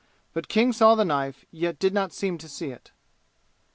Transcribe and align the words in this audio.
But 0.33 0.47
King 0.47 0.73
saw 0.73 0.95
the 0.95 1.05
knife, 1.05 1.45
yet 1.51 1.77
did 1.77 1.93
not 1.93 2.11
seem 2.11 2.39
to 2.39 2.49
see 2.49 2.71
it. 2.71 2.89